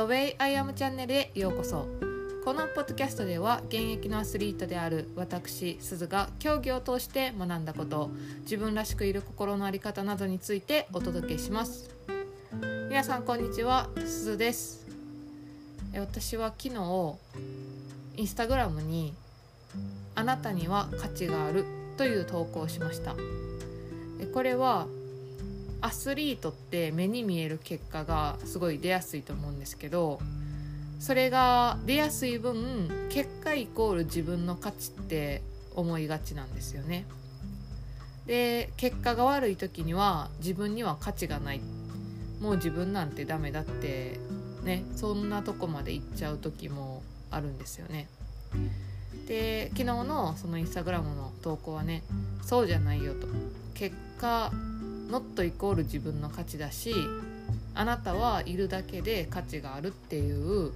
[0.00, 1.86] The Way I Am チャンネルへようこそ。
[2.42, 8.10] このポッドキャストでは現役のアスリートである私鈴が競技を通して学んだこと
[8.44, 11.90] 自分らしくいる心の在り方などについてお届けします。
[12.88, 14.86] 皆さんこんにちは鈴です。
[15.94, 17.16] 私は昨日
[18.16, 19.12] インスタグラムに
[20.14, 21.66] あなたには価値がある
[21.98, 23.14] という投稿をしました。
[24.32, 24.86] これは
[25.80, 30.20] アスリートって目に見える結果がすごい出やすいと思うんですけど
[30.98, 35.42] それが出やすい分結果イコール自分の価値って
[35.74, 37.06] 思いがちなんですよね。
[38.26, 41.60] で結果が悪い時には自分には価値がない
[42.40, 44.20] もう自分なんてダメだって
[44.62, 48.08] ねそんなとこまで行っちゃう時もあるんですよね。
[49.26, 52.02] で昨日のそのインスタグラムの投稿はね
[52.42, 53.26] そうじゃないよと
[53.74, 54.52] 結果
[55.10, 56.94] ノットイコール自分の価値だし
[57.74, 60.72] あなたはいるだけで価値があるっていう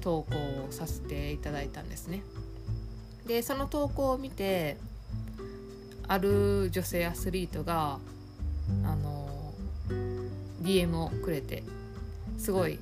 [0.00, 0.36] 投稿
[0.68, 2.22] をさせていただいたんですね。
[3.26, 4.76] でその投稿を見て
[6.06, 7.98] ある女性アスリートが
[8.84, 9.52] あの
[10.62, 11.62] DM をくれて
[12.38, 12.78] すごい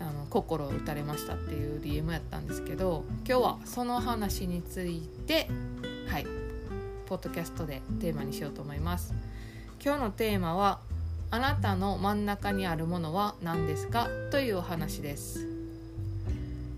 [0.00, 5.48] あの心を打たれましたっていう DM やったんですけど今日はその話について
[6.06, 6.26] はい
[7.06, 9.14] ポッドキャストでテーマにしようと思います。
[9.80, 10.80] 今日のテーマは
[11.30, 15.46] 「あなたの真ん中にあるものは何ですか?」というお話です。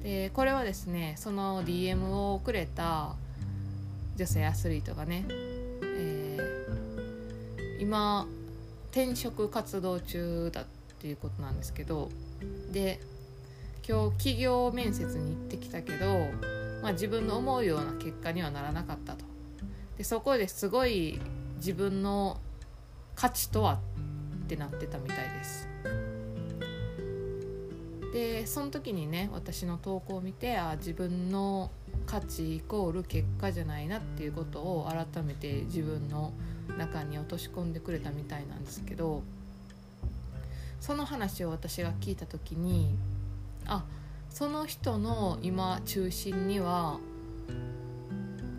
[0.02, 3.14] でこれはですねその DM をくれた
[4.16, 5.24] 女性アスリートがね、
[5.82, 8.26] えー、今
[8.90, 10.64] 転職活動中だっ
[10.98, 12.10] ていうことなんですけど
[12.70, 13.00] で
[13.86, 16.28] 今日企業面接に行ってきたけど、
[16.82, 19.24] まあ、自分の思うような結果にはならなかったと
[19.96, 21.18] でそこですごい
[21.56, 22.38] 自分の
[23.20, 25.68] 価値とはってなってたみたいです。
[28.14, 31.70] でその時にね私の投稿を見てあ自分の
[32.06, 36.32] 価値イコール結果じゃないなっていうことを改めて自分の
[36.78, 39.22] 中に落とし込んでくれたみたいなんですけど
[40.81, 42.97] その話を私が聞いた時に
[43.66, 43.84] あ
[44.31, 46.98] その人の今中心には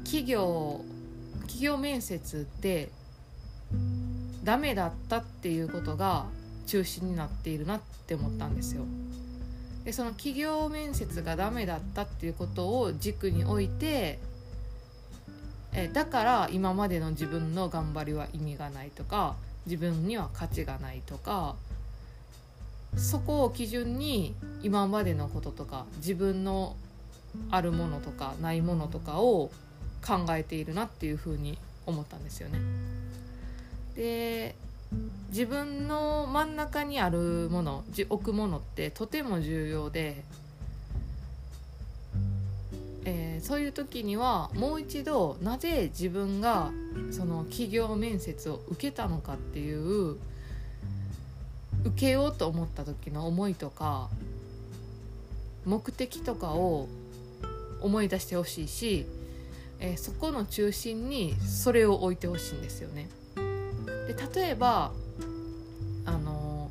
[0.04, 0.86] 企業
[1.42, 2.92] 企業面接で
[4.44, 6.26] ダメだったっていうことが
[6.68, 8.84] 中心になっているなって思ったんですよ。
[9.84, 14.20] でその企業面接がダメだったっていうことを軸に置いて
[15.74, 19.36] えだから今までの自分の頑張りは意味がないとか
[19.66, 21.56] 自分には価値がないとか
[22.98, 26.76] そこを基準に今までのこととか自分の
[27.50, 29.50] あるものとかないものとかを
[30.06, 32.60] 考えているなっていうふうに思ったんですよね。
[33.96, 34.56] で
[35.30, 40.24] 自分の真ん中にあるもの置くものってとても重要で、
[43.06, 46.72] えー、そういう時にはもう一度なぜ自分が
[47.12, 50.18] その企業面接を受けたのかっていう
[51.86, 54.10] 受けようと思った時の思いとか
[55.66, 56.88] 目的とかを
[57.82, 59.06] 思い出してほしいし、
[59.80, 63.10] えー、そこの中心にそれを置いてほしいんですよね。
[64.14, 64.92] で例えば
[66.06, 66.70] あの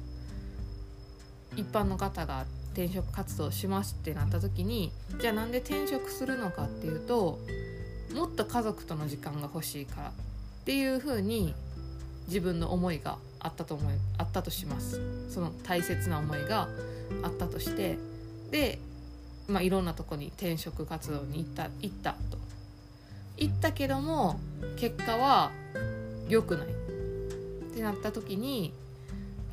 [1.57, 7.39] 一般の方が転職活動しますってなった時にじゃあなんで転職するのかっていうと
[8.15, 10.13] もっと家族との時間が欲しいからっ
[10.65, 11.55] ていうふうに
[12.27, 15.01] 自分の思いがあったと思いあったとします。
[15.31, 16.69] その大切な思いが
[17.23, 17.99] あったとして
[18.51, 18.79] で、
[19.49, 22.39] まあ、いろんなとこに転職活動に行った行ったと。
[23.39, 24.39] 行ったけども
[24.77, 25.51] 結果は
[26.29, 26.90] 良くない。
[27.81, 28.75] ってなった時に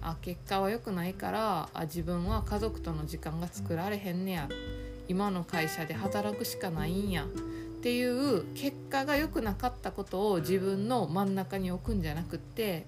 [0.01, 4.49] あ結果は良くないからあ自分は家族との時間が作られへんねや。
[5.07, 7.23] 今の会社で働くしかないんや。
[7.23, 7.27] っ
[7.79, 12.85] ていう結果が良くなかったことを自分の真ん中に置くんじゃなくって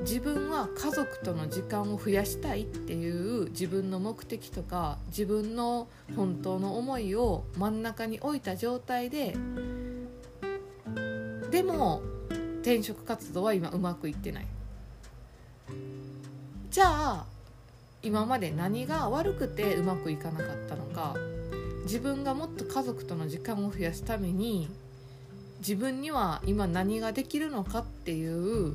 [0.00, 9.34] 自分は家族との時間を増やしたいっていう自分の目的とか自分の本当の思いを真ん中に置いた状態で
[11.50, 12.02] でも
[12.64, 14.46] 転職活動は今うまくいってない
[16.70, 17.26] じゃあ
[18.02, 21.14] 今まで何が悪くてうまくいかなかったのか
[21.84, 24.70] 自分がもっと家族との時間を増やすために
[25.58, 28.74] 自分には今何ができるのかっていう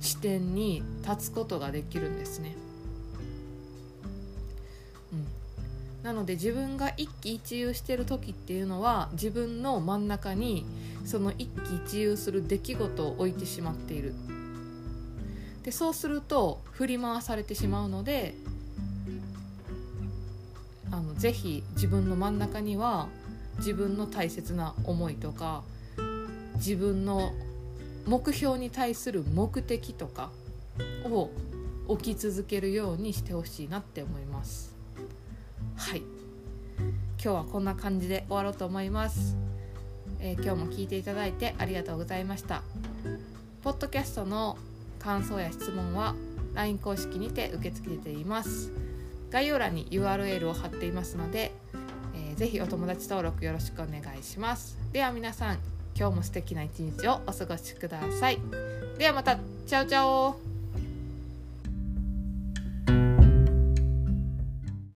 [0.00, 2.56] 視点に立つことができるんですね。
[5.12, 5.26] うん
[6.02, 10.64] なので自分が一喜一憂してる時っていうのは自分の真ん中に
[11.06, 14.14] その一喜一憂する出来事を置いてしまっている。
[15.62, 18.34] でそうすると振り回されてしまうので
[21.18, 23.08] 是非自分の真ん中には
[23.58, 25.62] 自分の大切な思いとか
[26.56, 27.32] 自分の
[28.06, 30.30] 目標に対する目的とか
[31.04, 31.30] を
[31.88, 34.74] 置き続けるようにしてほしいなって思います。
[35.76, 36.02] はい。
[37.22, 39.36] 今日はこんな感じで終わろうと思います、
[40.26, 42.62] えー、今日も聞いていただいてありがとうございました。
[43.62, 44.58] ポッドキャストの
[44.98, 46.16] 感想や質問は
[46.54, 48.72] LINE 公式にて受け付けています。
[49.30, 51.52] 概要欄に URL を貼っていますので、
[52.16, 54.76] えー、ぜひお友達登録よろしくお願いします。
[54.92, 55.58] では皆さん
[55.96, 58.40] 今日も素敵な一日をお過ごしください。
[58.98, 60.55] ではまたチャオチャオ。